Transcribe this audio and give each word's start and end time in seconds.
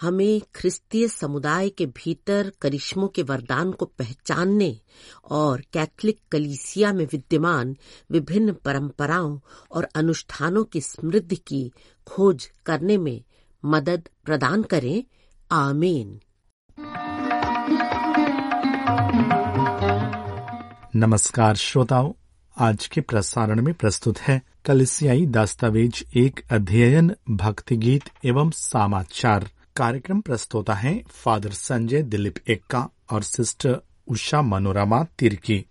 हमें 0.00 0.40
ख्रिस्तीय 0.54 1.08
समुदाय 1.08 1.68
के 1.68 1.86
भीतर 1.86 2.52
करिश्मों 2.62 3.08
के 3.08 3.22
वरदान 3.22 3.72
को 3.72 3.84
पहचानने 3.84 4.80
और 5.30 5.60
कैथलिक 5.72 6.20
कलीसिया 6.32 6.92
में 6.92 7.04
विद्यमान 7.04 7.76
विभिन्न 8.10 8.52
परंपराओं 8.52 9.38
और 9.72 9.88
अनुष्ठानों 9.94 10.64
की 10.64 10.80
समृद्धि 10.80 11.36
की 11.36 11.72
खोज 12.06 12.50
करने 12.66 12.96
में 12.96 13.24
मदद 13.64 14.08
प्रदान 14.24 14.62
करें। 14.62 15.04
आमीन। 15.52 16.20
नमस्कार 20.96 21.56
श्रोताओं, 21.56 22.12
आज 22.58 22.86
के 22.86 23.00
प्रसारण 23.00 23.62
में 23.62 23.74
प्रस्तुत 23.74 24.18
है 24.18 24.42
कलिसियाई 24.64 25.26
दस्तावेज़ 25.26 26.18
एक 26.18 26.40
अध्ययन 26.50 27.14
भक्ति 27.30 27.76
गीत 27.76 28.04
एवं 28.24 28.50
समाचार। 28.50 29.50
कार्यक्रम 29.78 30.20
प्रस्तोता 30.20 30.74
है 30.74 31.02
फादर 31.08 31.50
संजय 31.50 32.02
दिलीप 32.02 32.34
एक्का 32.48 32.88
और 33.10 33.22
सिस्टर 33.22 33.80
उषा 34.08 34.42
मनोरमा 34.42 35.04
तिर्की। 35.18 35.66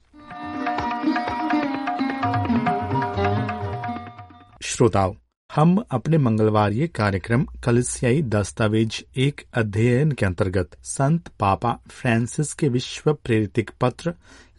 श्रोताओं, 4.62 5.14
हम 5.56 5.84
अपने 5.92 6.18
मंगलवार 6.18 6.72
ये 6.72 6.88
कार्यक्रम 6.88 7.44
कलिसियाई 7.44 8.22
दस्तावेज़ 8.22 9.20
एक 9.20 9.42
अध्ययन 9.54 10.12
के 10.12 10.26
अंतर्गत 10.26 10.70
संत 10.84 11.28
पापा 11.28 11.80
फ्रांसिस 11.90 12.54
के 12.54 12.70
विश्व 12.70 13.14
प्रेरितिक 13.14 13.72
पत्र 13.82 14.14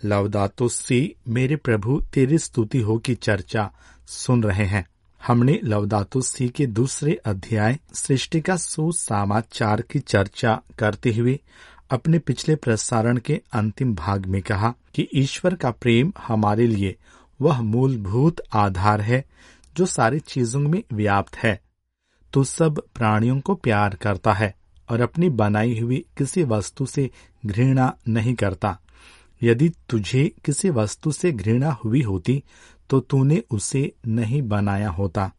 लवदातो 0.05 0.69
सी 0.69 1.15
मेरे 1.29 1.57
प्रभु 1.57 2.03
तेरी 2.15 2.39
स्तुति 2.39 2.79
हो 2.79 2.99
की 2.99 3.15
चर्चा 3.15 3.73
सुन 4.07 4.43
रहे 4.43 4.65
हैं। 4.65 4.87
हमने 5.27 5.61
लवदातो 5.65 6.21
सी 6.21 6.49
के 6.49 6.67
दूसरे 6.67 7.15
अध्याय 7.15 7.79
सृष्टि 7.95 8.41
का 8.41 8.57
सुसमाचार 8.57 9.81
की 9.83 9.99
चर्चा 9.99 10.61
करते 10.79 11.13
हुए 11.13 11.41
अपने 11.91 12.19
पिछले 12.19 12.57
प्रसारण 12.57 13.19
के 13.19 13.41
अंतिम 13.53 13.95
भाग 13.95 14.27
में 14.27 14.43
कहा 14.43 14.75
कि 14.95 15.09
ईश्वर 15.15 15.55
का 15.55 15.71
प्रेम 15.71 16.13
हमारे 16.19 16.67
लिए 16.67 16.97
वह 17.41 17.61
मूलभूत 17.61 18.41
आधार 18.53 19.01
है 19.01 19.25
जो 19.77 19.87
सारी 19.87 20.19
चीज़ों 20.19 20.61
में 20.61 20.83
व्याप्त 20.93 21.37
है। 21.37 21.61
तो 22.33 22.45
सब 22.45 22.83
प्राणियों 22.95 23.41
को 23.41 23.55
प्यार 23.55 23.95
करता 23.95 24.33
है 24.33 24.55
और 24.91 25.01
अपनी 25.01 25.29
बनाई 25.29 25.81
हुई 25.81 26.05
किसी 26.19 26.43
वस्तु 26.43 26.87
से 26.87 27.11
घृणा 27.47 27.97
नहीं 28.09 28.35
करता। 28.35 28.79
यदि 29.43 29.69
तुझे 29.89 30.35
किसी 30.45 30.71
वस्तु 30.71 31.13
से 31.13 31.33
घृणा 31.33 31.71
हुई 31.71 32.03
होती 32.03 32.43
तो 32.91 33.01
तूने 33.01 33.43
उसे 33.51 33.93
नहीं 34.07 34.43
बनाया 34.43 34.91
होता। 34.91 35.33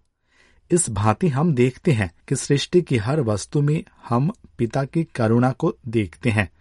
इस 0.72 0.89
भांति 0.89 1.28
हम 1.28 1.53
देखते 1.53 1.92
हैं 1.92 2.11
कि 2.28 2.36
सृष्टि 2.36 2.81
की 2.81 2.97
हर 2.97 3.22
वस्तु 3.22 3.61
में 3.61 3.83
हम 4.09 4.31
पिता 4.58 4.83
की 4.83 5.03
करुणा 5.03 5.52
को 5.52 5.77
देखते 5.88 6.30
हैं, 6.30 6.52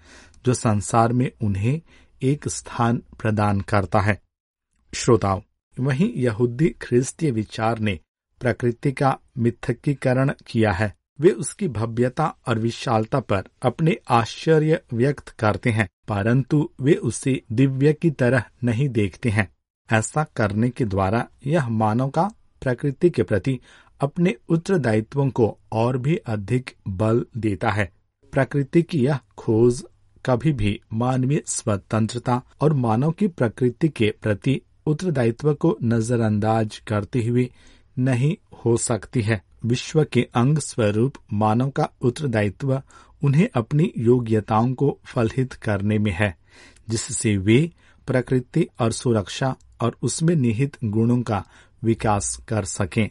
जो 0.47 0.55
संसार 0.55 1.13
में 1.13 1.33
उन्हें 1.43 1.81
एक 2.23 2.49
स्थान 2.49 3.03
प्रदान 3.21 3.61
करता 3.61 4.01
है। 4.01 4.23
श्रोताओं, 4.95 5.41
वहीं 5.81 6.13
यहूदी 6.15 6.69
ख्रिस्तीय 6.69 7.31
विचार 7.31 7.79
ने 7.79 8.01
प्रकृति 8.41 8.93
का 8.93 9.19
मिथकीकरण 9.39 10.33
किया 10.47 10.73
है। 10.73 10.95
वे 11.21 11.31
उसकी 11.31 11.69
भव्यता 11.69 12.35
और 12.49 12.59
विशालता 12.59 13.21
पर 13.21 13.45
अपने 13.63 13.97
आश्चर्य 14.11 14.81
व्यक्त 14.93 15.29
करते 15.29 15.71
हैं, 15.71 15.89
परंतु 16.09 16.71
वे 16.81 16.95
उसे 16.95 17.43
दिव्य 17.53 17.93
की 17.93 18.11
तरह 18.11 18.45
नहीं 18.65 18.89
देखते 18.89 19.31
हैं। 19.31 19.49
ऐसा 19.93 20.25
करने 20.37 20.71
के 20.71 20.85
द्वारा 20.85 21.27
यह 21.47 21.69
मानव 21.69 22.09
का 22.09 22.31
प्रकृति 22.63 23.11
के 23.11 23.23
प्रति 23.23 23.59
अपने 24.01 24.35
उत्तरदायित्वों 24.49 25.29
को 25.31 25.59
और 25.73 25.99
भी 25.99 26.17
अधिक 26.17 26.71
बल 26.89 27.25
देता 27.37 27.71
है। 27.71 27.93
प्रकृति 28.33 28.83
की 28.83 29.05
यह 29.05 29.19
खोज 29.39 29.85
कभी 30.27 30.53
भी 30.53 30.81
मानवीय 30.93 31.43
स्वतंत्रता 31.47 32.43
और 32.61 32.73
मानव 32.73 33.11
की 33.11 33.29
प्रकृति 33.29 33.89
के 33.89 34.15
प्रति 34.23 34.61
उत्तरदायित्व 34.87 35.55
को 35.55 35.77
नजरअंदाज 35.83 36.79
करते 36.79 37.25
हुए 37.25 37.49
नहीं 37.99 38.37
हो 38.65 38.77
सकती 38.77 39.23
है। 39.23 39.43
विश्व 39.65 40.05
के 40.05 40.29
अंग 40.35 40.59
स्वरूप 40.59 41.15
मानव 41.33 41.71
का 41.71 41.89
उत्तरदायित्व 42.03 42.83
उन्हें 43.23 43.49
अपनी 43.55 43.93
योग्यताओं 43.99 44.73
को 44.75 44.99
फलित 45.05 45.53
करने 45.53 45.99
में 45.99 46.13
है, 46.13 46.37
जिससे 46.89 47.37
वे 47.37 47.71
प्रकृति 48.07 48.67
और 48.81 48.93
सुरक्षा 48.93 49.57
और 49.81 49.97
उसमें 50.03 50.35
निहित 50.37 50.77
गुणों 50.85 51.21
का 51.23 51.45
विकास 51.83 52.37
कर 52.49 52.65
सकें। 52.65 53.09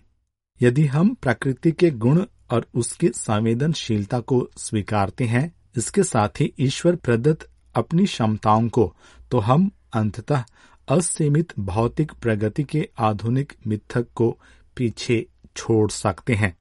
यदि 0.61 0.85
हम 0.85 1.13
प्रकृति 1.13 1.71
के 1.71 1.89
गुण 1.91 2.23
और 2.51 2.67
उसकी 2.73 3.09
संवेदनशीलता 3.09 4.19
को 4.19 4.47
स्वीकारते 4.57 5.25
हैं, 5.25 5.53
इसके 5.77 6.03
साथ 6.03 6.39
ही 6.39 6.53
ईश्वर 6.59 6.95
प्रदत्त 6.95 7.49
अपनी 7.75 8.05
क्षमताओं 8.05 8.67
को 8.69 8.93
तो 9.31 9.39
हम 9.39 9.69
अंततः 9.93 10.43
असीमित 10.87 11.53
भौतिक 11.59 12.11
प्रगति 12.11 12.63
के 12.63 12.87
आधुनिक 12.99 13.53
मिथक 13.67 14.07
को 14.15 14.29
पीछे 14.75 15.25
छोड़ 15.55 15.89
सकते 15.91 16.35
हैं। 16.35 16.55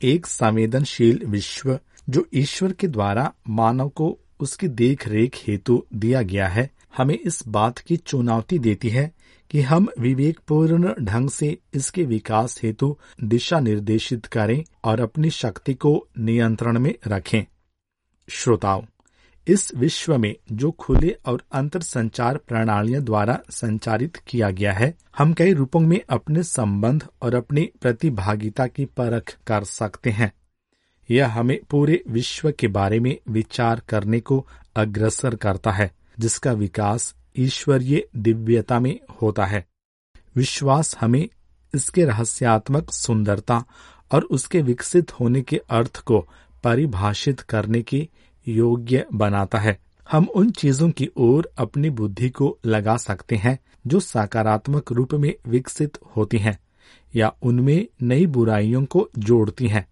एक 0.00 0.26
संवेदनशील 0.26 1.24
विश्व 1.26 1.78
जो 2.08 2.26
ईश्वर 2.34 2.72
के 2.72 2.88
द्वारा 2.88 3.32
मानव 3.48 3.88
को 3.88 4.18
उसकी 4.40 4.68
देख 4.68 5.06
रेख 5.08 5.36
हेतु 5.46 5.84
दिया 5.94 6.22
गया 6.22 6.48
है, 6.48 6.70
हमें 6.96 7.18
इस 7.18 7.42
बात 7.48 7.78
की 7.78 7.96
चुनौती 7.96 8.58
देती 8.58 8.88
है 8.88 9.10
कि 9.50 9.60
हम 9.60 9.88
विवेकपूर्ण 9.98 10.92
ढंग 11.00 11.30
से 11.30 11.58
इसके 11.74 12.04
विकास 12.04 12.60
हेतु 12.62 12.98
दिशा 13.24 13.60
निर्देशित 13.60 14.26
करें 14.26 14.64
और 14.84 15.00
अपनी 15.00 15.30
शक्ति 15.30 15.74
को 15.74 16.08
नियंत्रण 16.18 16.78
में 16.78 16.94
रखें। 17.06 17.42
श्रोताओं, 18.28 18.82
इस 19.48 19.74
विश्व 19.74 20.18
में 20.18 20.36
जो 20.52 20.70
खुले 20.70 21.16
और 21.26 21.42
अंतर 21.52 21.80
संचार 21.80 22.36
प्रणालियों 22.36 23.04
द्वारा 23.04 23.40
संचारित 23.50 24.16
किया 24.16 24.50
गया 24.50 24.72
है, 24.72 24.94
हम 25.18 25.32
कई 25.32 25.52
रूपों 25.52 25.80
में 25.80 26.00
अपने 26.10 26.42
संबंध 26.42 27.06
और 27.22 27.34
अपनी 27.34 27.70
प्रतिभागिता 27.80 28.66
की 28.66 28.84
परख 28.84 29.38
कर 29.46 29.64
सकते 29.64 30.10
हैं। 30.10 30.32
यह 31.10 31.28
हमें 31.28 31.60
पूरे 31.70 32.04
विश्व 32.08 32.52
के 32.52 32.68
बारे 32.68 33.00
में 33.00 33.18
विचार 33.28 33.82
करने 33.88 34.20
को 34.20 34.46
अग्रसर 34.76 35.34
करता 35.34 35.70
है, 35.70 35.92
जिसका 36.18 36.52
विकास 36.52 37.14
ईश्वरीय 37.38 38.06
दिव्यता 38.16 38.80
में 38.80 38.98
होता 39.22 39.46
है। 39.46 39.64
विश्वास 40.36 40.96
हमें 41.00 41.28
इसके 41.74 42.04
रहस्यात्मक 42.04 42.90
सुंदरता 42.90 43.64
और 44.12 44.22
उसके 44.22 44.62
विकसित 44.62 45.12
होने 45.12 45.42
के 45.42 45.60
अर्थ 45.70 46.00
को 46.00 46.20
परिभाषित 46.64 47.40
करने 47.40 47.82
के 47.82 48.08
योग्य 48.46 49.04
बनाता 49.14 49.58
है। 49.58 49.78
हम 50.10 50.26
उन 50.34 50.50
चीज़ों 50.50 50.90
की 50.90 51.08
ओर 51.16 51.50
अपनी 51.58 51.90
बुद्धि 51.90 52.28
को 52.30 52.58
लगा 52.66 52.96
सकते 52.96 53.36
हैं 53.36 53.58
जो 53.86 54.00
सकारात्मक 54.00 54.92
रूप 54.92 55.14
में 55.14 55.34
विकसित 55.48 55.98
होती 56.16 56.38
हैं 56.38 56.58
या 57.14 57.32
उनमें 57.42 57.86
नई 58.02 58.26
बुराइयों 58.26 58.84
को 58.84 59.08
जोड़ती 59.18 59.68
हैं, 59.68 59.86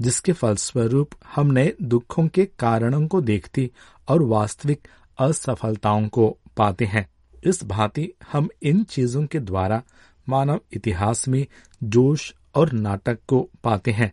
जिसके 0.00 0.32
फलस्वरूप 0.32 1.10
हम 1.34 1.52
नए 1.52 1.72
दुखों 1.82 2.26
के 2.28 2.44
कारणों 2.58 3.06
को 3.08 3.20
देखती 3.20 3.70
और 4.08 4.22
वास्तविक 4.22 4.88
असफलताओं 5.18 6.08
को 6.08 6.36
पाते 6.56 6.84
हैं। 6.84 7.10
इस 7.44 7.64
भांति 7.64 8.12
हम 8.32 8.48
इन 8.62 8.84
चीज़ों 8.84 9.26
के 9.26 9.40
द्वारा 9.40 9.82
मानव 10.28 10.60
इतिहास 10.72 11.28
में 11.28 11.46
जोश 11.84 12.34
और 12.54 12.72
नाटक 12.72 13.18
को 13.28 13.50
पाते 13.64 13.90
हैं, 13.90 14.12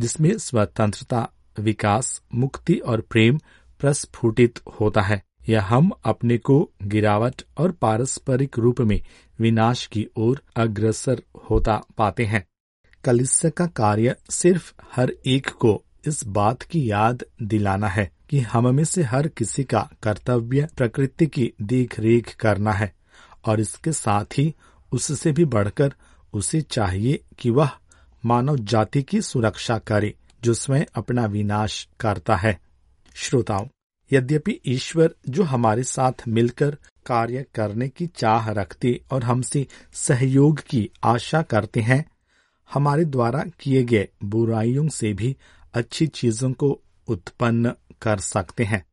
जिसमें 0.00 0.38
स्वतंत्रता, 0.38 1.30
विकास, 1.60 2.22
मुक्ति 2.34 2.74
और 2.74 3.00
प्रेम 3.00 3.40
प्रस्फुटित 3.80 4.58
होता 4.80 5.00
है। 5.00 5.22
या 5.48 5.62
हम 5.62 5.90
अपने 6.04 6.38
को 6.38 6.70
गिरावट 6.82 7.42
और 7.58 7.72
पारस्परिक 7.72 8.58
रूप 8.58 8.80
में 8.80 9.02
विनाश 9.38 9.86
की 9.86 10.06
ओर 10.16 10.42
अग्रसर 10.56 11.22
होता 11.50 11.82
पाते 11.98 12.24
हैं। 12.24 12.46
कलिस्य 13.04 13.50
का 13.50 13.66
कार्य 13.66 14.16
सिर्फ़ 14.30 14.72
हर 14.96 15.12
एक 15.26 15.48
को 15.48 15.84
इस 16.06 16.26
बात 16.26 16.62
की 16.62 16.90
याद 16.90 17.24
दिलाना 17.42 17.88
है। 17.88 18.10
कि 18.30 18.40
हम 18.40 18.74
में 18.74 18.84
से 18.84 19.02
हर 19.02 19.28
किसी 19.28 19.64
का 19.64 19.90
कर्तव्य 20.02 20.68
प्रकृति 20.76 21.26
की 21.26 21.52
देख 21.62 22.00
रेख 22.00 22.34
करना 22.34 22.72
है, 22.72 22.94
और 23.44 23.60
इसके 23.60 23.92
साथ 23.92 24.24
ही 24.38 24.54
उससे 24.92 25.32
भी 25.32 25.44
बढ़कर 25.44 25.94
उसे 26.32 26.60
चाहिए 26.60 27.24
कि 27.38 27.50
वह 27.50 27.70
मानव 28.24 28.56
जाति 28.56 29.02
की 29.02 29.22
सुरक्षा 29.22 29.78
करे, 29.78 30.14
जो 30.42 30.54
स्वयं 30.54 30.84
अपना 30.94 31.26
विनाश 31.26 31.88
करता 32.00 32.36
है। 32.36 32.60
श्रोताओं, 33.14 33.66
यद्यपि 34.12 34.60
ईश्वर 34.66 35.14
जो 35.28 35.42
हमारे 35.42 35.82
साथ 35.82 36.12
मिलकर 36.28 36.76
कार्य 37.06 37.46
करने 37.54 37.88
की 37.88 38.06
चाह 38.06 38.50
रखते 38.50 39.00
और 39.10 39.24
हमसे 39.24 39.66
सहयोग 39.92 40.60
की 40.60 40.90
आशा 41.04 41.42
करते 41.42 41.80
हैं, 41.80 42.04
हमारे 42.74 43.04
द्वारा 43.04 43.44
किए 43.60 43.82
गए 43.82 44.08
बुराइयों 44.24 44.88
से 44.88 45.12
भी 45.12 45.36
अच्छी 45.74 46.06
चीज़ों 46.06 46.52
को 46.52 46.80
उत्पन्न 47.08 47.72
कर 48.02 48.18
सकते 48.18 48.64
हैं। 48.64 48.84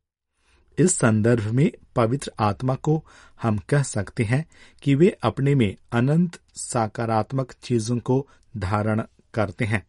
इस 0.78 0.96
संदर्भ 0.96 1.46
में 1.46 1.72
पवित्र 1.96 2.32
आत्मा 2.40 2.74
को 2.74 3.04
हम 3.42 3.58
कह 3.58 3.82
सकते 3.82 4.24
हैं 4.24 4.46
कि 4.82 4.94
वे 4.94 5.18
अपने 5.22 5.54
में 5.54 5.76
अनंत 5.92 6.38
सकारात्मक 6.54 7.52
चीज़ों 7.62 7.98
को 7.98 8.28
धारण 8.56 9.02
करते 9.34 9.64
हैं। 9.64 9.86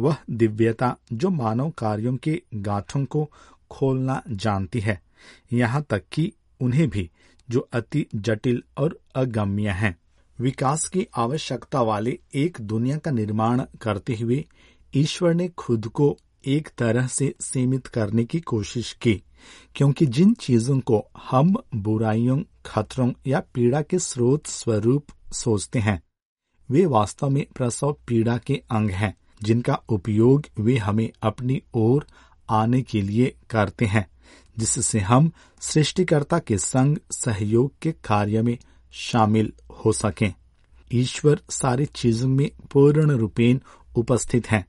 वह 0.00 0.16
दिव्यता 0.30 0.96
जो 1.12 1.30
मानव 1.30 1.70
कार्यों 1.70 2.16
के 2.16 2.42
गांठों 2.54 3.04
को 3.04 3.30
खोलना 3.70 4.22
जानती 4.28 4.80
है। 4.80 5.02
यहाँ 5.52 5.82
तक 5.82 6.02
कि 6.12 6.32
उन्हें 6.60 6.90
भी, 6.90 7.10
जो 7.50 7.60
अति 7.60 8.06
जटिल 8.14 8.62
और 8.78 9.00
अगम्य 9.14 9.68
हैं। 9.68 9.98
विकास 10.40 10.88
की 10.88 11.06
आवश्यकता 11.16 11.82
वाले 11.82 12.18
एक 12.34 12.58
दुनिया 12.60 12.98
का 12.98 13.10
निर्माण 13.10 13.62
करते 13.80 14.16
हुए 14.16 14.44
ईश्वर 14.94 15.34
ने 15.34 15.48
खुद 15.48 15.88
को 15.88 16.18
एक 16.46 16.68
तरह 16.78 17.06
से 17.06 17.34
सीमित 17.40 17.86
करने 17.86 18.24
की 18.24 18.40
कोशिश 18.40 18.92
की, 18.92 19.22
क्योंकि 19.74 20.06
जिन 20.06 20.34
चीज़ों 20.34 20.80
को 20.80 21.04
हम 21.18 21.54
बुराइयों, 21.74 22.42
खतरों 22.66 23.12
या 23.26 23.42
पीड़ा 23.54 23.82
के 23.82 23.98
स्रोत 23.98 24.46
स्वरूप 24.46 25.06
सोचते 25.32 25.78
हैं, 25.78 26.02
वे 26.70 26.86
वास्तव 26.86 27.30
में 27.30 27.46
प्रसव 27.54 27.96
पीड़ा 28.08 28.38
के 28.38 28.62
अंग 28.70 28.90
हैं, 28.90 29.16
जिनका 29.42 29.74
उपयोग 29.88 30.46
वे 30.58 30.76
हमें 30.76 31.10
अपनी 31.22 31.62
ओर 31.74 32.06
आने 32.50 32.82
के 32.82 33.02
लिए 33.02 33.34
करते 33.50 33.84
हैं, 33.84 34.06
जिससे 34.58 35.00
हम 35.00 35.30
सृष्टिकर्ता 35.60 36.38
के 36.38 36.58
संग 36.58 36.98
सहयोग 37.10 37.72
के 37.82 37.92
कार्य 37.92 38.42
में 38.42 38.58
शामिल 38.92 39.52
हो 39.84 39.92
सकें। 39.92 40.34
ईश्वर 40.92 41.40
सारी 41.50 41.86
चीज़ों 41.86 42.28
में 42.28 42.50
पूर्ण 42.72 43.10
रूपेण 43.10 43.60
उपस्थित 43.96 44.50
हैं। 44.50 44.66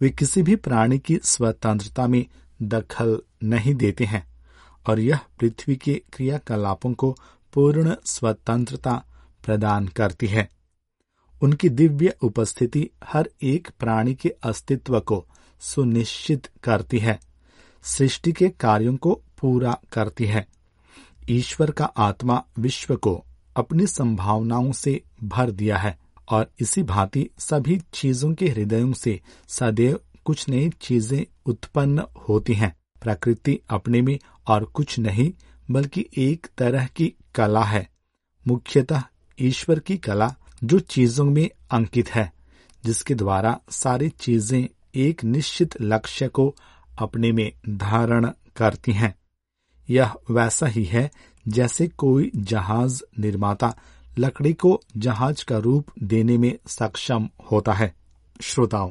वे 0.00 0.10
किसी 0.10 0.42
भी 0.42 0.56
प्राणी 0.56 0.98
की 0.98 1.18
स्वतंत्रता 1.24 2.06
में 2.06 2.24
दखल 2.62 3.20
नहीं 3.42 3.74
देते 3.74 4.04
हैं, 4.04 4.26
और 4.86 5.00
यह 5.00 5.20
पृथ्वी 5.40 5.76
के 5.76 5.94
क्रियाकलापों 6.12 6.92
को 6.94 7.16
पूर्ण 7.54 7.94
स्वतंत्रता 8.04 9.04
प्रदान 9.44 9.86
करती 9.88 10.26
है। 10.26 10.48
उनकी 11.42 11.68
दिव्य 11.68 12.14
उपस्थिति 12.22 12.88
हर 13.04 13.30
एक 13.42 13.68
प्राणी 13.80 14.14
के 14.14 14.28
अस्तित्व 14.42 15.00
को 15.00 15.24
सुनिश्चित 15.60 16.48
करती 16.64 16.98
है, 16.98 17.18
सृष्टि 17.84 18.32
के 18.32 18.48
कार्यों 18.48 18.96
को 18.96 19.22
पूरा 19.40 19.78
करती 19.92 20.24
है। 20.24 20.46
ईश्वर 21.28 21.70
का 21.70 21.84
आत्मा 21.84 22.42
विश्व 22.58 22.96
को 22.96 23.24
अपनी 23.56 23.86
संभावनाओं 23.86 24.72
से 24.72 25.00
भर 25.24 25.50
दिया 25.50 25.78
है। 25.78 25.98
और 26.28 26.50
इसी 26.60 26.82
भांति 26.82 27.30
सभी 27.38 27.80
चीज़ों 27.92 28.34
के 28.34 28.48
हृदयों 28.48 28.92
से 28.92 29.20
सदैव 29.48 30.00
कुछ 30.24 30.48
नई 30.48 30.70
चीज़ें 30.80 31.26
उत्पन्न 31.46 32.02
होती 32.28 32.54
हैं। 32.54 32.76
प्रकृति 33.02 33.60
अपने 33.70 34.02
में 34.02 34.18
और 34.46 34.64
कुछ 34.64 34.98
नहीं, 34.98 35.32
बल्कि 35.70 36.06
एक 36.16 36.46
तरह 36.58 36.86
की 36.86 37.14
कला 37.34 37.64
है। 37.64 37.88
मुख्यतः 38.48 39.02
ईश्वर 39.40 39.78
की 39.78 39.96
कला 39.96 40.34
जो 40.64 40.78
चीज़ों 40.78 41.24
में 41.24 41.50
अंकित 41.70 42.10
है, 42.10 42.32
जिसके 42.84 43.14
द्वारा 43.14 43.60
सारी 43.70 44.08
चीज़ें 44.08 44.68
एक 44.94 45.24
निश्चित 45.24 45.80
लक्ष्य 45.80 46.28
को 46.28 46.56
अपने 46.98 47.32
में 47.32 47.52
धारण 47.68 48.30
करती 48.56 48.92
हैं। 48.92 49.14
यह 49.90 50.14
वैसा 50.30 50.66
ही 50.66 50.84
है 50.84 51.10
जैसे 51.48 51.88
कोई 51.88 52.30
जहाज़ 52.36 53.02
निर्माता 53.20 53.74
लकड़ी 54.18 54.52
को 54.52 54.80
जहाज़ 54.96 55.44
का 55.44 55.58
रूप 55.58 55.86
देने 56.02 56.38
में 56.38 56.58
सक्षम 56.66 57.28
होता 57.52 57.72
है। 57.72 57.94
श्रोताओं, 58.40 58.90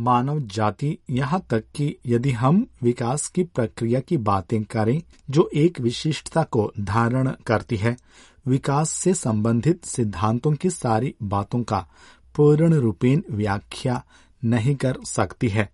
मानव 0.00 0.40
जाति 0.40 0.98
यहाँ 1.10 1.46
तक 1.50 1.64
कि 1.74 1.96
यदि 2.06 2.30
हम 2.30 2.66
विकास 2.82 3.28
की 3.28 3.44
प्रक्रिया 3.44 4.00
की 4.00 4.16
बातें 4.16 4.64
करें 4.64 5.02
जो 5.30 5.50
एक 5.54 5.80
विशिष्टता 5.80 6.42
को 6.42 6.72
धारण 6.80 7.30
करती 7.46 7.76
है, 7.76 7.96
विकास 8.46 8.90
से 8.90 9.14
संबंधित 9.14 9.84
सिद्धांतों 9.84 10.52
की 10.52 10.70
सारी 10.70 11.14
बातों 11.22 11.62
का 11.62 11.88
पूर्ण 12.36 12.74
रूपेण 12.74 13.22
व्याख्या 13.30 14.04
नहीं 14.44 14.76
कर 14.76 14.96
सकती 15.04 15.48
है। 15.48 15.72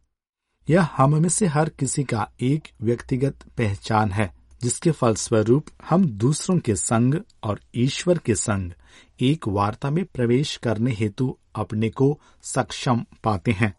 यह 0.70 0.88
हम 0.96 1.22
में 1.22 1.28
से 1.28 1.46
हर 1.46 1.68
किसी 1.68 2.04
का 2.04 2.30
एक 2.40 2.68
व्यक्तिगत 2.82 3.34
पहचान 3.58 4.10
है। 4.10 4.45
जिसके 4.62 4.90
फलस्वरूप 4.90 5.66
हम 5.88 6.04
दूसरों 6.04 6.58
के 6.58 6.76
संग 6.76 7.14
और 7.42 7.60
ईश्वर 7.74 8.18
के 8.18 8.34
संग 8.34 8.72
एक 9.20 9.48
वार्ता 9.48 9.90
में 9.90 10.04
प्रवेश 10.04 10.56
करने 10.56 10.92
हेतु 10.92 11.38
अपने 11.54 11.90
को 11.90 12.20
सक्षम 12.42 13.04
पाते 13.24 13.52
हैं। 13.52 13.74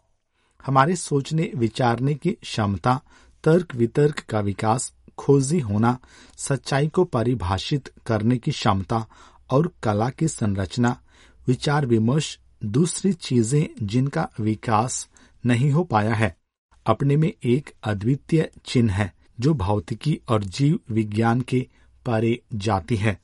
हमारे 0.66 0.96
सोचने, 0.96 1.50
विचारने 1.54 2.14
की 2.14 2.32
क्षमता, 2.32 3.00
तर्क 3.44 3.74
वितर्क 3.74 4.20
का 4.20 4.40
विकास, 4.40 4.92
खोजी 5.18 5.58
होना, 5.58 5.98
सच्चाई 6.36 6.88
को 6.88 7.04
परिभाषित 7.04 7.92
करने 8.06 8.38
की 8.38 8.50
क्षमता 8.50 9.06
और 9.50 9.72
कला 9.82 10.10
की 10.10 10.28
संरचना, 10.28 11.00
विचार 11.46 11.86
विमर्श, 11.86 12.38
दूसरी 12.64 13.12
चीज़ें 13.12 13.68
जिनका 13.82 14.28
विकास 14.40 15.08
नहीं 15.46 15.70
हो 15.70 15.84
पाया 15.84 16.14
है, 16.14 16.36
अपने 16.86 17.16
में 17.16 17.32
एक 17.44 17.70
अद्वितीय 17.84 18.50
चिन्ह 18.66 18.92
है। 18.92 19.17
जो 19.40 19.54
भौतिकी 19.54 20.20
और 20.28 20.44
जीव 20.44 20.78
विज्ञान 20.90 21.40
के 21.40 21.66
परे 22.06 22.42
जाती 22.54 22.96
है। 22.96 23.20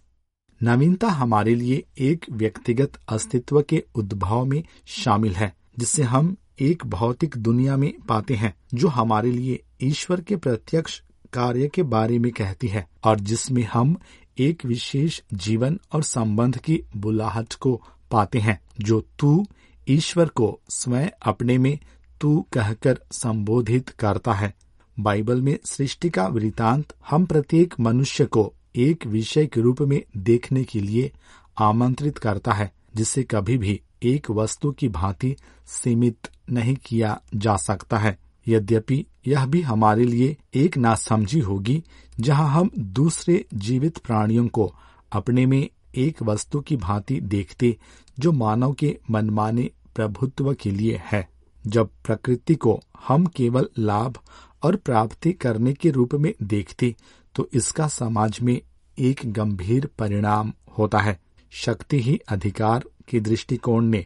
नवीनता 0.62 1.08
हमारे 1.08 1.54
लिए 1.54 1.84
एक 1.98 2.26
व्यक्तिगत 2.30 2.92
अस्तित्व 3.08 3.62
के 3.62 3.84
उद्भव 3.94 4.44
में 4.44 4.64
शामिल 4.86 5.34
है 5.34 5.56
जिसे 5.78 6.02
हम 6.02 6.36
एक 6.60 6.86
भौतिक 6.86 7.36
दुनिया 7.36 7.76
में 7.76 7.94
पाते 8.08 8.34
हैं, 8.34 8.54
जो 8.74 8.88
हमारे 8.88 9.30
लिए 9.30 9.62
ईश्वर 9.82 10.20
के 10.20 10.36
प्रत्यक्ष 10.36 11.02
कार्य 11.32 11.68
के 11.68 11.82
बारे 11.82 12.18
में 12.18 12.32
कहती 12.32 12.68
है, 12.68 12.88
और 13.04 13.20
जिसमें 13.20 13.68
हम 13.72 13.96
एक 14.38 14.64
विशेष 14.64 15.20
जीवन 15.34 15.80
और 15.92 16.02
संबंध 16.02 16.58
की 16.58 16.82
बुलाहट 16.96 17.54
को 17.54 17.82
पाते 18.10 18.38
हैं, 18.38 18.60
जो 18.80 19.06
तू 19.18 19.46
ईश्वर 19.88 20.28
को 20.28 20.60
स्वयं 20.68 21.08
अपने 21.22 21.58
में 21.58 21.78
तू 22.20 22.46
कहकर 22.52 22.98
संबोधित 23.12 23.88
करता 23.88 24.32
है। 24.32 24.54
बाइबल 25.00 25.42
में 25.42 25.58
सृष्टि 25.64 26.10
का 26.10 26.26
वृतांत 26.26 26.94
हम 27.10 27.26
प्रत्येक 27.26 27.74
मनुष्य 27.80 28.24
को 28.24 28.54
एक 28.76 29.06
विषय 29.06 29.46
के 29.46 29.60
रूप 29.60 29.80
में 29.80 30.02
देखने 30.16 30.64
के 30.64 30.80
लिए 30.80 31.12
आमंत्रित 31.58 32.18
करता 32.18 32.52
है 32.52 32.72
जिसे 32.96 33.22
कभी 33.22 33.58
भी 33.58 33.80
एक 34.02 34.30
वस्तु 34.30 34.72
की 34.72 34.88
भांति 34.88 35.36
सीमित 35.66 36.28
नहीं 36.50 36.76
किया 36.76 37.20
जा 37.34 37.56
सकता 37.56 37.98
है। 37.98 38.18
यद्यपि 38.48 39.06
यह 39.26 39.46
भी 39.46 39.62
हमारे 39.62 40.04
लिए 40.04 40.36
एक 40.54 40.76
नासमझी 40.76 41.40
होगी, 41.40 41.84
जहाँ 42.20 42.48
हम 42.48 42.70
दूसरे 42.78 43.44
जीवित 43.54 43.98
प्राणियों 43.98 44.48
को 44.48 44.74
अपने 45.12 45.46
में 45.46 45.68
एक 45.94 46.22
वस्तु 46.22 46.60
की 46.60 46.76
भांति 46.76 47.20
देखते, 47.20 47.76
जो 48.18 48.32
मानव 48.32 48.72
के 48.72 48.98
मनमाने 49.10 49.70
प्रभुत्व 49.94 50.54
के 50.54 50.70
लिए 50.70 51.02
है। 51.04 51.28
जब 51.66 51.90
प्रकृति 52.04 52.54
को 52.54 52.80
हम 53.08 53.26
केवल 53.26 53.68
लाभ 53.78 54.18
और 54.64 54.76
प्राप्ति 54.76 55.32
करने 55.32 55.72
के 55.72 55.90
रूप 55.90 56.14
में 56.14 56.32
देखती 56.42 56.94
तो 57.34 57.48
इसका 57.54 57.86
समाज 57.88 58.38
में 58.42 58.60
एक 58.98 59.20
गंभीर 59.24 59.88
परिणाम 59.98 60.52
होता 60.78 60.98
है। 60.98 61.18
शक्ति 61.52 62.00
ही 62.00 62.18
अधिकार 62.28 62.84
के 63.08 63.20
दृष्टिकोण 63.20 63.84
ने 63.84 64.04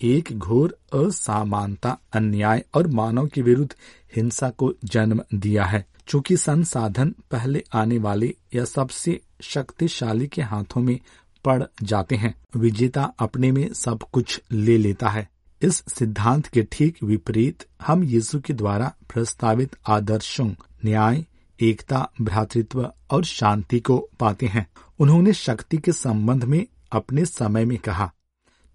एक 0.00 0.32
घोर 0.32 0.76
असामानता, 0.94 1.98
अन्याय 2.12 2.64
और 2.74 2.86
मानव 2.88 3.26
के 3.26 3.42
विरुद्ध 3.42 3.74
हिंसा 4.16 4.50
को 4.50 4.72
जन्म 4.84 5.22
दिया 5.34 5.64
है। 5.64 5.84
चूँकि 6.08 6.36
संसाधन 6.36 7.14
पहले 7.30 7.62
आने 7.74 7.98
वाले 7.98 8.34
या 8.54 8.64
सबसे 8.64 9.20
शक्तिशाली 9.42 10.26
के 10.26 10.42
हाथों 10.42 10.80
में 10.80 10.98
पड़ 11.44 11.62
जाते 11.82 12.16
हैं, 12.16 12.34
विजेता 12.56 13.04
अपने 13.18 13.52
में 13.52 13.72
सब 13.74 14.02
कुछ 14.12 14.40
ले 14.52 14.76
लेता 14.78 15.08
है। 15.08 15.28
इस 15.64 15.84
सिद्धांत 15.88 16.46
के 16.46 16.62
ठीक 16.62 17.02
विपरीत 17.04 17.64
हम 17.86 18.04
यीशु 18.04 18.40
के 18.40 18.52
द्वारा 18.52 18.94
प्रस्तावित 19.08 19.76
आदर्शों, 19.86 20.48
न्याय, 20.84 21.24
एकता, 21.60 22.10
भ्रातृत्व 22.20 22.92
और 23.10 23.24
शांति 23.24 23.80
को 23.80 24.08
पाते 24.20 24.46
हैं। 24.46 24.66
उन्होंने 24.98 25.32
शक्ति 25.32 25.78
के 25.78 25.92
संबंध 25.92 26.44
में 26.44 26.66
अपने 26.92 27.24
समय 27.24 27.64
में 27.64 27.78
कहा, 27.78 28.12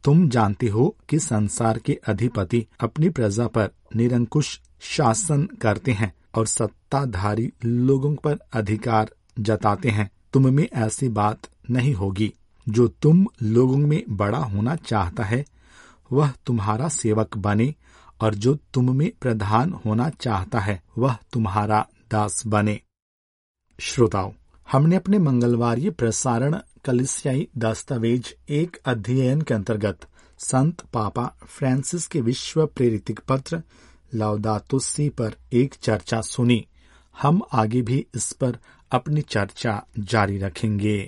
तुम 0.04 0.30
जानते 0.30 0.68
हो 0.68 0.96
कि 1.10 1.20
संसार 1.20 1.78
के 1.78 2.00
अधिपति 2.08 2.66
अपनी 2.80 3.10
प्रजा 3.10 3.48
पर 3.48 3.70
निरंकुश 3.96 4.62
शासन 4.82 5.44
करते 5.44 5.92
हैं 5.92 6.14
और 6.36 6.48
सत्ताधारी 6.48 7.54
लोगों 7.66 8.16
पर 8.16 8.40
अधिकार 8.54 9.12
जताते 9.40 9.90
हैं। 9.90 10.12
तुम 10.34 10.54
में 10.54 10.68
ऐसी 10.74 11.10
बात 11.10 11.40
नहीं 11.70 11.94
होगी। 11.94 12.34
जो 12.70 12.88
तुम 12.88 13.28
लोगों 13.44 13.78
में 13.78 14.04
बड़ा 14.10 14.38
होना 14.38 14.76
चाहता 14.76 15.24
है 15.24 15.46
वह 16.12 16.34
तुम्हारा 16.46 16.90
सेवक 16.90 17.38
बने 17.38 17.76
और 18.22 18.36
जो 18.36 18.58
तुम 18.74 18.96
में 18.96 19.12
प्रधान 19.22 19.74
होना 19.86 20.10
चाहता 20.10 20.60
है, 20.60 20.84
वह 20.98 21.18
तुम्हारा 21.34 21.88
दास 22.12 22.44
बने। 22.48 22.82
श्रोताओं, 23.80 24.32
हमने 24.72 24.96
अपने 24.96 25.20
मंगलवार 25.20 25.90
प्रसारण 25.90 26.60
कलिसियाई 26.86 27.48
दस्तावेज़ 27.58 28.52
एक 28.52 28.78
अध्ययन 28.86 29.42
के 29.42 29.54
अंतर्गत 29.54 30.00
संत 30.40 30.82
पापा 30.82 31.36
फ्रांसिस 31.46 32.08
के 32.08 32.22
विश्व 32.22 32.66
प्रेरित 32.66 33.20
पत्र 33.20 33.64
लाउदातो 34.14 34.80
सी 34.80 35.10
पर 35.10 35.34
एक 35.54 35.76
चर्चा 35.82 36.22
सुनी। 36.22 36.68
हम 37.22 37.42
आगे 37.54 37.82
भी 37.82 38.08
इस 38.16 38.32
पर 38.32 38.58
अपनी 38.92 39.22
चर्चा 39.22 39.84
जारी 40.00 40.38
रखेंगे। 40.38 41.08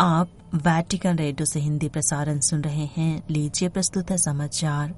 आप 0.00 0.28
वैटिकन 0.54 1.16
रेडियो 1.16 1.44
से 1.44 1.60
हिंदी 1.60 1.88
प्रसारण 1.88 2.38
सुन 2.40 2.60
रहे 2.60 2.84
हैं। 2.96 3.22
लीजिए 3.30 3.68
प्रस्तुत 3.68 4.10
है 4.10 4.18
समाचार। 4.18 4.94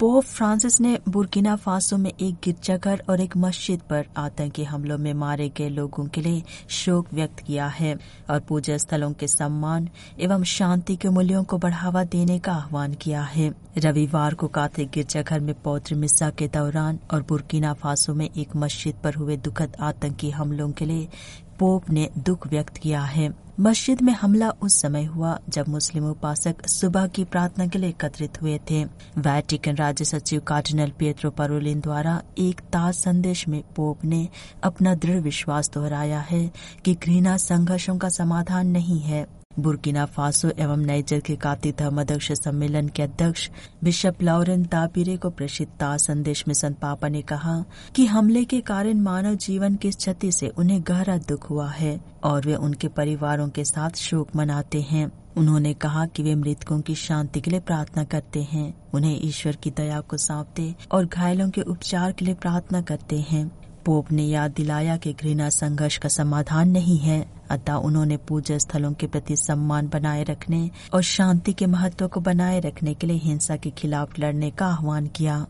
पोप 0.00 0.24
फ्रांसिस 0.24 0.80
ने 0.80 0.98
बुर्किना 1.08 1.54
फासो 1.56 1.96
में 1.96 2.10
एक 2.10 2.34
गिरजाघर 2.44 3.02
और 3.08 3.20
एक 3.20 3.36
मस्जिद 3.36 3.80
पर 3.80 4.06
आतंकी 4.16 4.64
हमलों 4.64 4.98
में 4.98 5.12
मारे 5.14 5.48
गए 5.48 5.68
लोगों 5.68 6.06
के 6.06 6.20
लिए 6.20 6.42
शोक 6.68 7.06
व्यक्त 7.14 7.40
किया 7.40 7.66
है 7.66 7.96
और 8.30 8.40
पूजा 8.40 8.76
स्थलों 8.76 9.12
के 9.12 9.28
सम्मान 9.28 9.88
एवं 10.20 10.44
शांति 10.44 10.96
के 10.96 11.08
मूल्यों 11.08 11.44
को 11.44 11.58
बढ़ावा 11.58 12.04
देने 12.04 12.38
का 12.38 12.52
आह्वान 12.52 12.94
किया 12.94 13.22
है। 13.22 13.52
रविवार 13.78 14.34
को 14.34 14.48
काथिक 14.48 14.90
गिरजाघर 14.90 15.40
में 15.40 15.54
पौत्र 15.54 15.94
मिस्सा 15.94 16.30
के 16.30 16.48
दौरान 16.48 16.98
और 17.12 17.22
बुर्किना 17.22 17.72
फासो 17.72 18.14
में 18.14 18.28
एक 18.36 18.56
मस्जिद 18.56 18.94
पर 19.04 19.14
हुए 19.14 19.36
दुखद 19.36 19.76
आतंकी 19.80 20.30
हमलों 20.30 20.70
के 20.70 20.84
लिए 20.84 21.08
पोप 21.62 21.90
ने 21.90 22.08
दुख 22.18 22.46
व्यक्त 22.46 22.76
किया 22.76 23.00
है। 23.02 23.28
मस्जिद 23.60 24.00
में 24.02 24.12
हमला 24.12 24.48
उस 24.62 24.80
समय 24.82 25.04
हुआ 25.04 25.38
जब 25.48 25.68
मुस्लिम 25.68 26.04
उपासक 26.10 26.66
सुबह 26.66 27.06
की 27.06 27.24
प्रार्थना 27.24 27.66
के 27.66 27.78
लिए 27.78 27.90
एकत्रित 27.90 28.40
हुए 28.42 28.58
थे। 28.70 28.84
वैटिकन 29.18 29.76
राज्य 29.76 30.04
सचिव 30.04 30.40
कार्डिनल 30.40 30.90
पेत्रो 30.90 31.30
परोलिन 31.30 31.80
द्वारा 31.80 32.20
एक 32.38 32.60
ताज 32.72 32.94
संदेश 32.94 33.46
में 33.48 33.62
पोप 33.76 34.04
ने 34.04 34.28
अपना 34.62 34.94
दृढ़ 34.94 35.20
विश्वास 35.20 35.70
दोहराया 35.74 36.20
है 36.20 36.50
कि 36.84 36.94
घृणा 36.94 37.36
संघर्षों 37.36 37.96
का 37.98 38.08
समाधान 38.08 38.66
नहीं 38.66 39.00
है। 39.00 39.41
बुर्किना 39.58 40.04
फासो 40.04 40.50
एवं 40.58 40.76
नाइजर 40.76 41.20
के 41.20 41.36
काती 41.36 41.72
धर्म 41.72 42.00
अध्यक्ष 42.00 42.32
सम्मेलन 42.32 42.88
के 42.88 43.02
अध्यक्ष 43.02 43.50
बिशप 43.84 44.22
लॉरेन 44.22 44.64
तापिरे 44.64 45.16
को 45.16 45.30
ताज 45.62 46.00
संदेश 46.00 46.44
में 46.48 46.54
संत 46.54 46.78
पापा 46.78 47.08
ने 47.08 47.22
कहा 47.22 47.64
कि 47.96 48.06
हमले 48.06 48.44
के 48.44 48.60
कारण 48.60 48.94
मानव 48.94 49.34
जीवन 49.34 49.74
की 49.74 49.90
क्षति 49.90 50.32
से 50.32 50.48
उन्हें 50.48 50.82
गहरा 50.88 51.16
दुख 51.16 51.50
हुआ 51.50 51.68
है 51.70 52.00
और 52.24 52.46
वे 52.46 52.54
उनके 52.54 52.88
परिवारों 52.88 53.48
के 53.48 53.64
साथ 53.64 53.90
शोक 53.90 54.28
मनाते 54.36 54.82
हैं। 54.82 55.12
उन्होंने 55.36 55.74
कहा 55.74 56.06
कि 56.06 56.22
वे 56.22 56.34
मृतकों 56.34 56.80
की 56.80 56.94
शांति 56.94 57.40
के 57.40 57.50
लिए 57.50 57.60
प्रार्थना 57.60 58.04
करते 58.04 58.42
हैं। 58.42 58.74
उन्हें 58.94 59.18
ईश्वर 59.22 59.56
की 59.56 59.70
दया 59.70 60.00
को 60.00 60.16
सौंपते 60.16 60.74
और 60.92 61.06
घायलों 61.06 61.50
के 61.50 61.60
उपचार 61.60 62.12
के 62.12 62.24
लिए 62.24 62.34
प्रार्थना 62.34 62.82
करते 62.82 63.18
हैं। 63.20 63.61
पोप 63.84 64.12
ने 64.12 64.22
याद 64.22 64.52
दिलाया 64.56 64.96
कि 64.96 65.12
घृणा 65.12 65.48
संघर्ष 65.48 65.96
का 65.96 66.08
समाधान 66.08 66.68
नहीं 66.68 66.98
है, 66.98 67.26
अतः 67.50 67.74
उन्होंने 67.74 68.16
पूजा 68.16 68.58
स्थलों 68.58 68.92
के 68.92 69.06
प्रति 69.06 69.36
सम्मान 69.36 69.88
बनाए 69.88 70.22
रखने 70.22 70.70
और 70.94 71.02
शांति 71.02 71.52
के 71.52 71.66
महत्व 71.66 72.08
को 72.08 72.20
बनाए 72.20 72.60
रखने 72.60 72.94
के 72.94 73.06
लिए 73.06 73.16
हिंसा 73.16 73.56
के 73.56 73.70
खिलाफ 73.70 74.18
लड़ने 74.18 74.50
का 74.50 74.66
आह्वान 74.66 75.06
किया। 75.06 75.46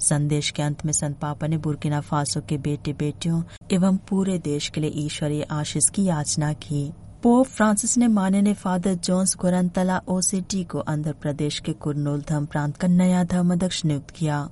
संदेश 0.00 0.50
के 0.50 0.62
अंत 0.62 0.84
में 0.86 0.92
संत 0.92 1.18
पापा 1.18 1.46
ने 1.46 1.56
बुरकिना 1.56 2.00
फासो 2.00 2.40
के 2.40 2.58
बेटे 2.58 2.92
बेटियों 2.92 3.42
एवं 3.72 3.96
पूरे 3.96 4.38
देश 4.38 4.68
के 4.68 4.80
लिए 4.80 4.92
ईश्वरीय 4.94 5.42
आशीष 5.50 5.88
की 5.90 6.04
याचना 6.04 6.52
की। 6.52 6.90
पोप 7.22 7.46
फ्रांसिस 7.46 7.98
ने 7.98 8.06
माननीय 8.08 8.54
फादर 8.54 8.94
जोन्स 8.94 9.36
गोरंतला 9.36 10.00
ओसीटी 10.08 10.64
को 10.64 10.78
आंध्र 10.80 11.12
प्रदेश 11.12 11.58
के 11.60 11.72
कुरनोल 11.72 12.22
धर्म 12.28 12.46
प्रांत 12.46 12.76
का 12.76 12.88
नया 12.88 13.24
धर्म 13.24 13.52
अध्यक्ष 13.52 13.84
नियुक्त 13.84 14.10
किया। 14.10 14.48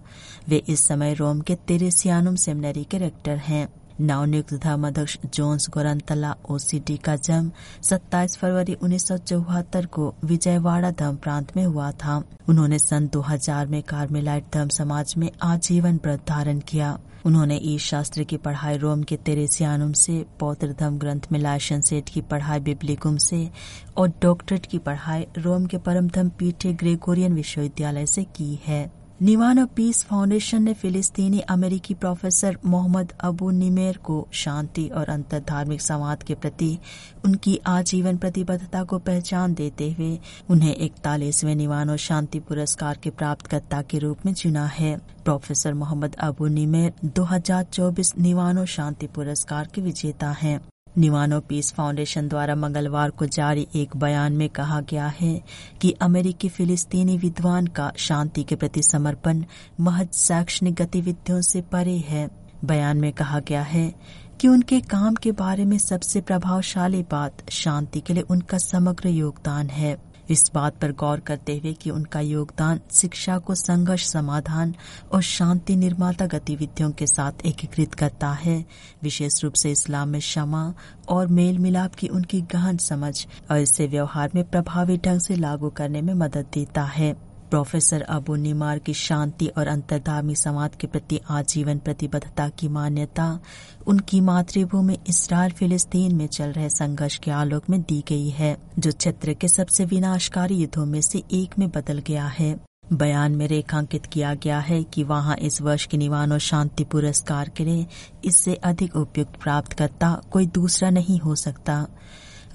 वे 0.49 0.63
इस 0.69 0.87
समय 0.89 1.15
रोम 1.15 1.41
के 1.41 1.55
तेरेसियानुम 1.55 2.37
सेमिनरी 2.37 2.85
के 2.85 2.99
रेक्टर 2.99 3.37
हैं। 3.37 3.69
नवनियुक्त 4.01 4.55
धर्माध्यक्ष 4.55 5.17
जोन्स 5.35 5.69
गोरंतला 5.71 6.35
ओसीडी 6.51 6.97
का 6.97 7.17
जन्म 7.17 7.51
27 7.83 8.37
फरवरी 8.37 8.75
1974 8.75 9.87
को 9.87 10.15
विजयवाड़ा 10.25 10.91
धर्म 10.91 11.17
प्रांत 11.17 11.57
में 11.57 11.65
हुआ 11.65 11.91
था। 11.93 12.23
उन्होंने 12.49 12.79
सन 12.79 13.09
2000 13.09 13.67
में 13.67 13.83
कार्मेलाइट 13.83 14.45
धर्म 14.55 14.69
समाज 14.69 15.15
में 15.19 15.31
आजीवन 15.43 16.01
व्रत 16.05 16.25
धारण 16.29 16.59
किया। 16.59 16.99
उन्होंने 17.27 17.57
ईश 17.63 17.89
शास्त्र 17.91 18.23
की 18.23 18.37
पढ़ाई 18.37 18.77
रोम 18.77 19.03
के 19.03 19.17
तेरेसियानुम 19.17 19.93
से, 19.93 20.25
पौत्र 20.41 20.73
धर्म 20.73 20.99
ग्रंथ 20.99 21.21
में 21.33 21.39
लाइसेंसेट 21.41 22.09
की 22.09 22.21
पढ़ाई 22.21 22.61
बिब्लिकुम 22.61 23.17
से 23.17 23.51
और 23.97 24.13
डॉक्टरेट 24.23 24.67
की 24.67 24.79
पढ़ाई 24.79 25.27
रोम 25.39 25.67
के 25.67 25.79
परम 25.79 26.09
धर्म 26.09 26.29
पीठे 26.29 26.73
ग्रेगोरियन 26.73 27.35
विश्वविद्यालय 27.35 28.07
से 28.07 28.25
की 28.37 28.59
है। 28.67 29.00
निवानो 29.23 29.67
पीस 29.67 30.03
फाउंडेशन 30.05 30.63
ने 30.63 30.73
फिलिस्तीनी 30.75 31.41
अमेरिकी 31.41 31.95
प्रोफेसर 31.95 32.57
मोहम्मद 32.67 33.13
अबू 33.21 33.51
निमेर 33.51 33.97
को 33.97 34.17
शांति 34.33 34.87
और 34.89 35.09
अंतर 35.09 35.41
धार्मिक 35.49 35.81
संवाद 35.81 36.23
के 36.23 36.35
प्रति 36.35 36.79
उनकी 37.25 37.59
आजीवन 37.67 38.17
प्रतिबद्धता 38.17 38.83
को 38.85 38.99
पहचान 38.99 39.55
देते 39.55 39.91
हुए 39.91 40.19
उन्हें 40.51 40.75
इकतालीसवें 40.77 41.55
निवानो 41.55 41.97
शांति 41.97 42.41
पुरस्कार 42.41 42.99
के 43.03 43.11
प्राप्तकर्ता 43.11 43.83
के 43.83 43.99
रूप 43.99 44.27
में 44.27 44.33
चुना 44.35 44.67
है। 44.67 44.97
Professor 45.25 45.75
Mohammed 45.75 46.17
Abu 46.21 46.47
Nimer 46.47 46.93
2024 47.05 48.19
Niwano 48.19 48.67
शांति 48.67 49.07
पुरस्कार 49.07 49.69
के 49.75 49.81
विजेता 49.81 50.31
हैं। 50.31 50.61
निवानो 50.99 51.41
पीस 51.41 51.73
फाउंडेशन 51.73 52.29
द्वारा 52.29 52.55
मंगलवार 52.55 53.11
को 53.11 53.27
जारी 53.27 53.67
एक 53.77 53.97
बयान 53.97 54.33
में 54.33 54.49
कहा 54.49 54.81
गया 54.81 55.07
है 55.21 55.43
कि 55.81 55.91
अमेरिकी 55.93 56.49
फिलिस्तीनी 56.49 57.19
विद्वान 57.19 57.67
का 57.67 57.93
शांति 57.97 58.43
के 58.43 58.57
प्रति 58.57 58.83
समर्पण 58.83 59.45
महज 59.81 60.13
शैक्षणिक 60.13 60.75
गतिविधियों 60.75 61.41
से 61.41 61.61
परे 61.61 61.97
है। 61.99 62.29
बयान 62.65 62.97
में 62.97 63.13
कहा 63.13 63.41
गया 63.41 63.63
है 63.63 63.95
कि 64.41 64.49
उनके 64.49 64.81
काम 64.81 65.15
के 65.15 65.33
बारे 65.33 65.65
में 65.65 65.79
सबसे 65.79 66.21
प्रभावशाली 66.21 67.03
बात 67.03 67.51
शांति 67.51 68.01
के 68.01 68.15
लिए 68.15 68.23
उनका 68.23 68.59
समग्र 68.59 69.09
योगदान 69.09 69.67
है। 69.67 70.10
इस 70.31 70.51
बात 70.55 70.77
पर 70.79 70.93
गौर 70.93 71.21
करते 71.21 71.57
हुए 71.59 71.73
कि 71.73 71.91
उनका 71.91 72.21
योगदान, 72.21 72.81
शिक्षा 72.93 73.39
को 73.39 73.55
संघर्ष, 73.55 74.07
समाधान 74.07 74.75
और 75.13 75.23
शांति 75.23 75.77
निर्माता 75.77 76.27
गतिविधियों 76.27 76.91
के 76.91 77.07
साथ 77.07 77.47
एकीकृत 77.47 77.95
करता 77.95 78.31
है। 78.33 78.65
विशेष 79.03 79.43
रूप 79.45 79.53
से 79.53 79.71
इस्लाम 79.71 80.09
में 80.09 80.21
क्षमा 80.21 80.75
और 81.09 81.27
मेल 81.27 81.59
मिलाप 81.59 81.95
की 81.95 82.09
उनकी 82.09 82.41
गहन 82.41 82.77
समझ 82.77 83.27
और 83.51 83.59
इसे 83.59 83.87
व्यवहार 83.87 84.31
में 84.35 84.45
प्रभावी 84.45 84.97
ढंग 84.97 85.21
से 85.21 85.37
लागू 85.37 85.71
करने 85.71 86.03
में 86.03 86.15
मदद 86.15 86.47
देता 86.55 86.83
है। 86.83 87.30
प्रोफेसर 87.51 88.03
अबू 88.03 88.35
निमार 88.37 88.79
की 88.79 88.95
शांति 88.95 89.47
और 89.49 89.67
अंतर्धामी 89.67 90.35
समाज 90.35 90.77
के 90.81 90.87
प्रति 90.87 91.21
आजीवन 91.31 91.79
प्रतिबद्धता 91.79 92.49
की 92.49 92.69
मान्यता, 92.69 93.39
उनकी 93.87 94.21
मातृभूमि 94.21 94.99
इसराइल 95.09 95.53
फिलिस्तीन 95.53 96.15
में 96.15 96.27
चल 96.27 96.53
रहे 96.53 96.69
संघर्ष 96.69 97.19
के 97.19 97.31
आलोक 97.31 97.71
में 97.71 97.81
दी 97.83 98.03
गई 98.09 98.29
है, 98.29 98.57
जो 98.79 98.93
क्षेत्र 98.93 99.35
के 99.35 99.49
सबसे 99.49 99.85
विनाशकारी 99.85 100.55
युद्धों 100.55 100.87
में 100.87 101.01
से 101.01 101.23
एक 101.33 101.59
में 101.59 101.69
बदल 101.71 101.99
गया 101.99 102.27
है। 102.27 102.55
बयान 102.93 103.33
में 103.33 103.47
रेखांकित 103.49 104.07
किया 104.07 104.35
गया 104.35 104.59
है 104.59 104.83
कि 104.85 105.03
वहाँ 105.03 105.37
इस 105.37 105.61
वर्ष 105.63 105.85
के 105.87 105.97
निवानो 105.97 106.39
शांति 106.39 106.85
पुरस्कार 106.85 107.49
के 107.49 107.65
लिए 107.65 107.87
इससे 108.25 108.55
अधिक 108.55 108.97
उपयुक्त 108.97 109.41
प्राप्तकर्ता 109.43 110.11
कोई 110.31 110.47
दूसरा 110.47 110.91
नहीं 110.91 111.19
हो 111.21 111.35
सकता। 111.35 111.87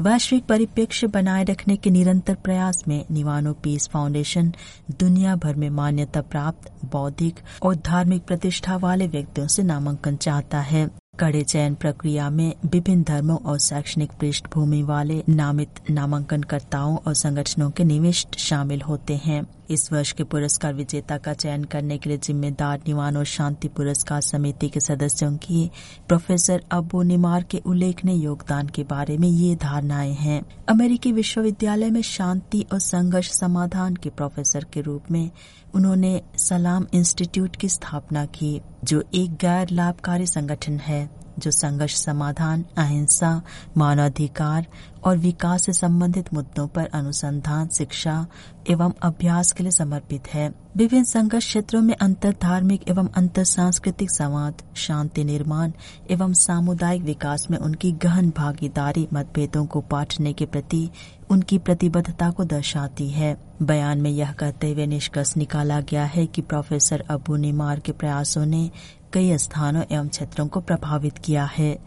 वैश्विक 0.01 0.45
परिप्रेक्ष्य 0.45 1.07
बनाए 1.07 1.43
रखने 1.43 1.75
के 1.75 1.89
निरंतर 1.89 2.35
प्रयास 2.35 2.83
में 2.87 3.05
निवानो 3.11 3.53
पीस 3.53 3.87
फाउंडेशन 3.87 4.51
दुनिया 4.99 5.35
भर 5.35 5.55
में 5.55 5.69
मान्यता 5.69 6.21
प्राप्त, 6.21 6.71
बौद्धिक 6.85 7.39
और 7.63 7.75
धार्मिक 7.75 8.25
प्रतिष्ठा 8.25 8.75
वाले 8.77 9.07
व्यक्तियों 9.07 9.47
से 9.47 9.63
नामांकन 9.63 10.15
चाहता 10.15 10.59
है। 10.59 10.89
कड़े 11.19 11.43
चयन 11.43 11.75
प्रक्रिया 11.75 12.29
में 12.29 12.53
विभिन्न 12.65 13.03
धर्मों 13.03 13.37
और 13.37 13.59
शैक्षणिक 13.59 14.11
पृष्ठभूमि 14.11 14.83
वाले 14.83 15.23
नामित 15.29 15.69
नामांकनकर्ताओं 15.89 16.97
और 16.97 17.13
संगठनों 17.13 17.69
के 17.71 17.83
निविष्ट 17.83 18.37
शामिल 18.39 18.81
होते 18.81 19.15
हैं। 19.15 19.45
इस 19.69 19.91
वर्ष 19.93 20.11
के 20.11 20.23
पुरस्कार 20.23 20.73
विजेता 20.73 21.17
का 21.17 21.33
चयन 21.33 21.63
करने 21.63 21.97
के 21.97 22.09
लिए 22.09 22.17
जिम्मेदार 22.17 22.81
निवान 22.87 23.17
और 23.17 23.25
शांति 23.25 23.67
पुरस्कार 23.67 24.21
समिति 24.21 24.69
के 24.69 24.79
सदस्यों 24.79 25.37
की 25.37 25.69
प्रोफेसर 26.07 26.63
अबू 26.71 27.01
निमार 27.03 27.43
के 27.43 27.61
उल्लेखनीय 27.65 28.23
योगदान 28.23 28.67
के 28.67 28.83
बारे 28.83 29.17
में 29.17 29.27
ये 29.27 29.55
धारणाएँ 29.55 30.13
हैं। 30.13 30.41
अमेरिकी 30.69 31.11
विश्वविद्यालय 31.11 31.89
में 31.89 32.01
शांति 32.01 32.65
और 32.73 32.79
संघर्ष 32.79 33.31
समाधान 33.31 33.95
के 33.95 34.09
प्रोफेसर 34.09 34.65
के 34.73 34.81
रूप 34.81 35.11
में 35.11 35.31
उन्होंने 35.75 36.21
सलाम 36.37 36.87
इंस्टीट्यूट 36.93 37.55
की 37.55 37.69
स्थापना 37.69 38.25
की 38.25 38.61
जो 38.83 39.03
एक 39.13 39.35
गैर 39.35 39.69
लाभकारी 39.69 40.27
संगठन 40.27 40.77
है। 40.79 41.24
जो 41.39 41.51
संघर्ष, 41.51 41.95
समाधान, 41.95 42.65
अहिंसा 42.77 43.41
मानवाधिकार 43.77 44.67
और 45.03 45.17
विकास 45.17 45.65
से 45.65 45.73
संबंधित 45.73 46.33
मुद्दों 46.33 46.67
पर 46.67 46.85
अनुसंधान, 46.85 47.67
शिक्षा 47.67 48.25
एवं 48.69 48.93
अभ्यास 49.01 49.51
के 49.51 49.63
लिए 49.63 49.71
समर्पित 49.71 50.27
है। 50.27 50.51
विभिन्न 50.77 51.03
संघर्ष 51.03 51.45
क्षेत्रों 51.45 51.81
में 51.81 51.95
अंतर 51.95 52.35
धार्मिक 52.41 52.89
एवं 52.89 53.07
अंतर 53.07 53.43
सांस्कृतिक 53.43 54.11
संवाद, 54.11 54.61
शांति 54.75 55.23
निर्माण 55.23 55.71
एवं 56.11 56.33
सामुदायिक 56.33 57.03
विकास 57.03 57.47
में 57.51 57.57
उनकी 57.57 57.91
गहन 57.91 58.29
भागीदारी 58.29 59.07
मतभेदों 59.13 59.65
को 59.65 59.81
पाटने 59.81 60.33
के 60.33 60.45
प्रति 60.45 60.89
उनकी 61.29 61.57
प्रतिबद्धता 61.57 62.29
को 62.31 62.43
दर्शाती 62.43 63.09
है। 63.09 63.37
बयान 63.61 64.01
में 64.01 64.11
यह 64.11 64.31
कहते 64.31 64.71
हुए 64.73 64.85
निष्कर्ष 64.85 65.37
निकाला 65.37 65.79
गया 65.81 66.05
है 66.05 66.25
कि 66.25 66.41
प्रोफेसर 66.41 67.03
अबू 67.09 67.35
निमार 67.35 67.79
के 67.79 67.91
प्रयासों 67.91 68.45
ने 68.45 68.71
कई 69.15 69.37
स्थानों 69.37 69.83
एवं 69.91 70.07
क्षेत्रों 70.07 70.47
को 70.47 70.59
प्रभावित 70.59 71.17
किया 71.17 71.43
है 71.45 71.77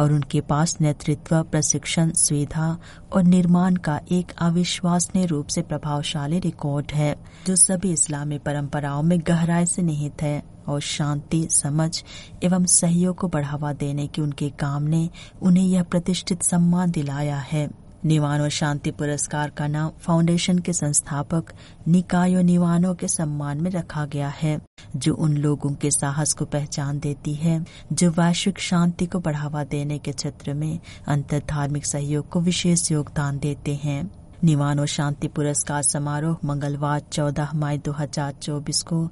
और 0.00 0.12
उनके 0.12 0.40
पास 0.40 0.76
नेतृत्व, 0.80 1.42
प्रशिक्षण, 1.42 2.10
सुविधा 2.10 2.78
और 3.12 3.22
निर्माण 3.22 3.76
का 3.76 4.00
एक 4.12 4.32
अविश्वसनीय 4.38 5.26
रूप 5.26 5.46
से 5.46 5.62
प्रभावशाली 5.62 6.38
रिकॉर्ड 6.38 6.92
है, 6.92 7.16
जो 7.46 7.56
सभी 7.56 7.92
इस्लामी 7.92 8.38
परंपराओं 8.38 9.02
में 9.02 9.18
गहराई 9.20 9.66
से 9.66 9.82
निहित 9.82 10.22
है 10.22 10.42
और 10.68 10.80
शांति, 10.80 11.48
समझ 11.50 12.02
एवं 12.42 12.66
सहयोग 12.66 13.16
को 13.16 13.28
बढ़ावा 13.28 13.72
देने 13.72 14.06
के 14.06 14.22
उनके 14.22 14.50
काम 14.50 14.82
ने 14.82 15.10
उन्हें 15.42 15.64
यह 15.64 15.82
प्रतिष्ठित 15.82 16.42
सम्मान 16.42 16.90
दिलाया 16.90 17.38
है। 17.38 17.87
निवानो 18.04 18.48
शांति 18.48 18.90
पुरस्कार 18.90 19.50
का 19.50 19.66
नाम 19.66 19.90
फाउंडेशन 20.00 20.58
के 20.58 20.72
संस्थापक 20.72 21.44
निकायो 21.88 22.42
निवानो 22.42 22.94
के 22.94 23.08
सम्मान 23.08 23.60
में 23.60 23.70
रखा 23.70 24.06
गया 24.06 24.28
है, 24.28 24.60
जो 24.96 25.14
उन 25.14 25.36
लोगों 25.36 25.74
के 25.74 25.90
साहस 25.90 26.32
को 26.32 26.44
पहचान 26.44 26.98
देती 26.98 27.34
है, 27.34 27.66
जो 27.92 28.10
वैश्विक 28.10 28.58
शांति 28.58 29.06
को 29.06 29.20
बढ़ावा 29.20 29.64
देने 29.64 29.98
के 29.98 30.12
क्षेत्र 30.12 30.54
में 30.54 30.78
अंतर 31.08 31.42
धार्मिक 31.48 31.86
सहयोग 31.86 32.28
को 32.28 32.40
विशेष 32.40 32.92
योगदान 32.92 33.38
देते 33.38 33.74
हैं। 33.74 34.10
निवानो 34.44 34.86
शांति 34.86 35.28
पुरस्कार 35.28 35.82
समारोह 35.82 36.36
मंगलवार 36.44 37.00
14 37.00 37.54
मई 37.54 37.78
2024 37.78 38.82
को 38.82 39.08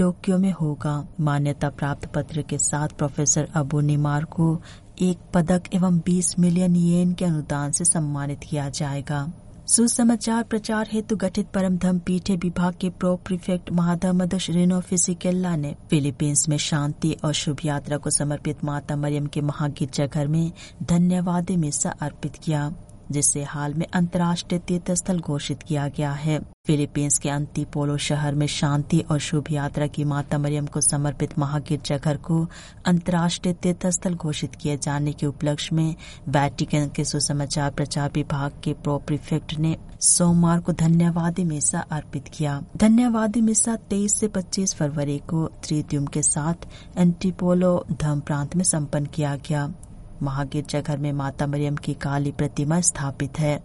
टोक्यो 0.00 0.38
में 0.38 0.52
होगा। 0.52 1.08
मान्यता 1.20 1.68
प्राप्त 1.68 2.06
पत्र 2.06 2.42
के 2.42 2.58
साथ 2.58 2.88
प्रोफेसर 2.88 3.48
अबू 3.54 3.80
निमार 3.80 4.24
को 4.24 4.62
एक 5.02 5.18
पदक 5.34 5.62
एवं 5.74 5.98
20 5.98 6.38
मिलियन 6.38 6.76
येन 6.76 7.12
के 7.12 7.24
अनुदान 7.24 7.72
से 7.72 7.84
सम्मानित 7.84 8.40
किया 8.50 8.68
जाएगा। 8.68 9.32
सुसमाचार 9.66 10.42
प्रचार 10.42 10.88
हेतु 10.92 11.16
गठित 11.16 11.46
परम 11.46 11.76
धम 11.76 11.98
पीठे 11.98 12.36
विभाग 12.36 12.74
के 12.80 12.90
प्रो 12.90 13.16
प्रीफेक्ट 13.16 13.70
महाधमदश 13.72 14.50
रेनो 14.50 14.80
फिजिकेल्ला 14.80 15.56
ने 15.56 15.76
फिलीपींस 15.90 16.48
में 16.48 16.56
शांति 16.56 17.16
और 17.24 17.32
शुभ 17.32 17.56
यात्रा 17.64 17.96
को 17.96 18.10
समर्पित 18.10 18.64
माता 18.64 18.96
मरियम 18.96 19.26
के 19.26 19.40
महागिरजा 19.40 20.06
घर 20.06 20.26
में 20.26 20.52
धन्यवाद 20.82 21.50
मिसा 21.50 21.90
अर्पित 21.90 22.36
किया। 22.36 22.72
जिसे 23.10 23.42
हाल 23.44 23.74
में 23.74 23.86
अंतर्राष्ट्रीय 23.86 24.60
तीर्थ 24.60 24.90
स्थल 24.90 25.20
घोषित 25.20 25.62
किया 25.62 25.88
गया 25.88 26.12
है। 26.12 26.38
फिलीपींस 26.66 27.18
के 27.18 27.28
अंतिपोलो 27.28 27.96
शहर 27.96 28.34
में 28.34 28.46
शांति 28.46 29.00
और 29.10 29.18
शुभ 29.18 29.44
यात्रा 29.50 29.86
की 29.86 30.04
माता 30.04 30.38
मरियम 30.38 30.66
को 30.66 30.80
समर्पित 30.80 31.38
महागिरजाघर 31.38 32.16
को 32.16 32.48
अंतर्राष्ट्रीय 32.86 33.54
तीर्थ 33.54 33.86
स्थल 33.86 34.14
घोषित 34.14 34.54
किए 34.54 34.76
जाने 34.76 35.12
के 35.12 35.26
उपलक्ष्य 35.26 35.76
में 35.76 35.94
वैटिकन 36.28 36.90
के 36.96 37.04
सुसमाचार 37.04 37.70
प्रचार 37.70 38.10
विभाग 38.14 38.52
के 38.64 38.72
प्रो 38.72 38.98
प्रिफेक्ट 38.98 39.58
ने 39.58 39.76
सोमवार 40.00 40.60
को 40.60 40.72
धन्यवादी 40.72 41.44
मिसा 41.44 41.80
अर्पित 41.80 42.28
किया। 42.28 42.62
धन्यवादी 42.76 43.40
मिसा 43.40 43.76
23 43.90 44.14
से 44.14 44.28
25 44.28 44.74
फरवरी 44.74 45.18
को 45.18 45.46
त्रिद्युम 45.46 46.06
के 46.06 46.22
साथ 46.22 46.68
एंटीपोलो 46.96 47.84
धम 47.92 48.20
प्रांत 48.20 48.56
में 48.56 48.64
संपन्न 48.64 49.06
किया 49.06 49.36
गया। 49.36 49.72
महागिरजाघर 50.22 50.98
में 50.98 51.12
माता 51.12 51.46
मरियम 51.46 51.76
की 51.76 51.94
काली 51.94 52.32
प्रतिमा 52.32 52.80
स्थापित 52.80 53.38
है 53.38 53.56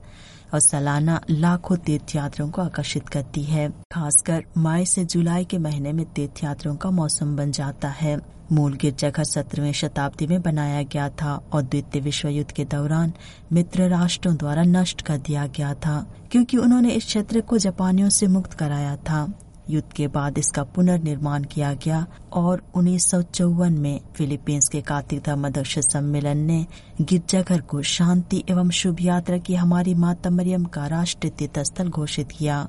और 0.53 0.59
सालाना 0.59 1.19
लाखों 1.29 1.77
तीर्थयात्रियों 1.77 2.49
को 2.49 2.61
आकर्षित 2.61 3.09
करती 3.09 3.43
है। 3.43 3.69
खासकर 3.93 4.43
मई 4.57 4.85
से 4.85 5.05
जुलाई 5.05 5.45
के 5.45 5.57
महीने 5.57 5.93
में 5.93 6.05
तीर्थयात्रियों 6.05 6.75
का 6.75 6.91
मौसम 6.91 7.35
बन 7.35 7.51
जाता 7.51 7.89
है। 7.89 8.19
मूल 8.51 8.73
गिरजाघर 8.73 9.23
सत्रहवीं 9.23 9.71
शताब्दी 9.73 10.27
में 10.27 10.41
बनाया 10.41 10.81
गया 10.83 11.07
था 11.11 11.35
और 11.53 11.61
द्वितीय 11.61 12.01
विश्व 12.01 12.27
युद्ध 12.27 12.51
के 12.51 12.65
दौरान 12.65 13.13
मित्र 13.51 13.87
राष्ट्रों 13.89 14.35
द्वारा 14.35 14.63
नष्ट 14.63 15.01
कर 15.01 15.17
दिया 15.17 15.45
गया 15.47 15.73
था, 15.75 16.05
क्योंकि 16.31 16.57
उन्होंने 16.57 16.89
इस 16.89 17.05
क्षेत्र 17.05 17.41
को 17.41 17.57
जापानियों 17.57 18.09
से 18.09 18.27
मुक्त 18.27 18.53
कराया 18.53 18.95
था। 18.95 19.25
युद्ध 19.69 19.91
के 19.93 20.07
बाद 20.07 20.37
इसका 20.37 20.63
पुनर्निर्माण 20.63 21.43
किया 21.43 21.73
गया 21.73 22.05
और 22.33 22.63
उन्नीस 22.75 23.09
सौ 23.11 23.21
चौवन 23.21 23.73
में 23.73 23.99
फिलीपींस 24.15 24.69
के 24.69 24.81
कार्तिक 24.81 25.21
धर्माध्यक्ष 25.25 25.79
सम्मेलन 25.79 26.37
ने 26.37 26.65
गिरजाघर 27.01 27.61
को 27.61 27.81
शांति 27.81 28.43
एवं 28.49 28.69
शुभ 28.69 29.01
यात्रा 29.01 29.37
की 29.37 29.55
हमारी 29.55 29.93
माता 29.95 30.29
मरियम 30.29 30.65
का 30.65 30.85
राष्ट्रीय 30.87 31.31
तीर्थ 31.31 31.59
स्थल 31.59 31.89
घोषित 31.89 32.31
किया, 32.31 32.67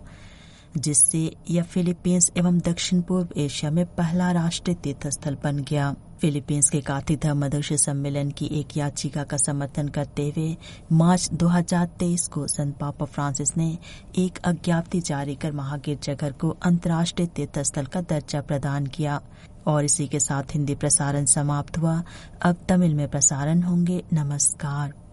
जिससे 0.76 1.30
यह 1.50 1.62
फिलीपींस 1.62 2.30
एवं 2.36 2.58
दक्षिण 2.58 3.00
पूर्व 3.00 3.40
एशिया 3.40 3.70
में 3.70 3.84
पहला 3.86 4.30
राष्ट्रीय 4.32 4.76
तीर्थ 4.76 5.06
स्थल 5.08 5.36
बन 5.44 5.58
गया। 5.58 5.94
फिलीपींस 6.20 6.68
के 6.72 6.80
कार्तिक 6.80 7.18
धर्माध्यक्ष 7.18 7.72
सम्मेलन 7.72 8.30
की 8.30 8.46
एक 8.52 8.76
याचिका 8.76 9.24
का 9.24 9.36
समर्थन 9.36 9.88
करते 9.88 10.32
हुए 10.36 10.56
मार्च 10.92 11.30
2023 11.32 12.28
को 12.28 12.46
संत 12.46 12.76
पापा 12.78 13.06
फ्रांसिस 13.06 13.56
ने 13.56 13.78
एक 14.18 14.38
अज्ञाप्ति 14.38 15.00
जारी 15.00 15.34
कर 15.34 15.52
महागिरजाघर 15.52 16.32
को 16.32 16.56
अंतर्राष्ट्रीय 16.62 17.28
तीर्थस्थल 17.28 17.84
का 17.84 18.00
दर्जा 18.00 18.40
प्रदान 18.40 18.86
किया। 18.86 19.22
और 19.66 19.84
इसी 19.84 20.06
के 20.06 20.20
साथ 20.20 20.42
हिंदी 20.54 20.74
प्रसारण 20.74 21.24
समाप्त 21.24 21.78
हुआ। 21.78 22.02
अब 22.42 22.56
तमिल 22.68 22.94
में 22.94 23.08
प्रसारण 23.08 23.62
होंगे। 23.62 24.04
नमस्कार। 24.12 24.92